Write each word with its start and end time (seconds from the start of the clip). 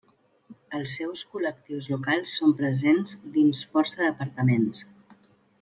Els 0.77 0.93
seus 0.99 1.21
col·lectius 1.35 1.89
locals 1.95 2.33
són 2.39 2.57
presents 2.63 3.15
dins 3.39 3.63
força 3.75 4.03
departaments. 4.09 4.85